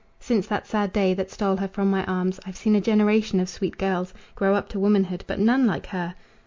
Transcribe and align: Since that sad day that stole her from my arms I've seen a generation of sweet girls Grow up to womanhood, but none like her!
Since 0.19 0.47
that 0.47 0.65
sad 0.65 0.91
day 0.91 1.13
that 1.13 1.29
stole 1.29 1.57
her 1.57 1.67
from 1.67 1.91
my 1.91 2.03
arms 2.05 2.39
I've 2.43 2.57
seen 2.57 2.75
a 2.75 2.81
generation 2.81 3.39
of 3.39 3.47
sweet 3.49 3.77
girls 3.77 4.15
Grow 4.33 4.55
up 4.55 4.67
to 4.69 4.79
womanhood, 4.79 5.23
but 5.27 5.37
none 5.39 5.67
like 5.67 5.85
her! 5.93 6.15